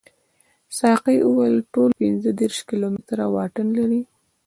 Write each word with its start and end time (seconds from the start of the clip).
ساقي 0.77 1.15
وویل 1.23 1.57
ټول 1.73 1.89
پنځه 2.01 2.29
دېرش 2.39 2.59
کیلومتره 2.69 3.23
واټن 3.33 3.67
لري. 3.79 4.01